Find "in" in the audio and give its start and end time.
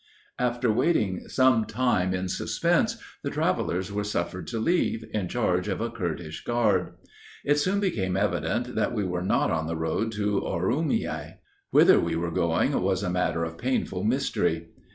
2.11-2.27, 5.13-5.27